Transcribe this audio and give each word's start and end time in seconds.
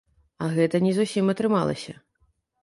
А 0.45 0.47
гэта 0.55 0.81
не 0.85 0.93
зусім 0.99 1.29
атрымалася. 1.35 1.93